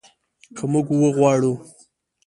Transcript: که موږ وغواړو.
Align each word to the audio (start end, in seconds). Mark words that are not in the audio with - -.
که 0.55 0.63
موږ 0.71 0.87
وغواړو. 1.01 1.53